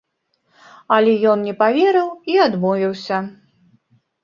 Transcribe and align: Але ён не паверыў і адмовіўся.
Але 0.97 1.13
ён 1.33 1.39
не 1.51 1.53
паверыў 1.61 2.09
і 2.33 2.41
адмовіўся. 2.47 3.23